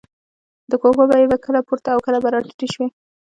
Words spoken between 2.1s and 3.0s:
به راټیټې شوې.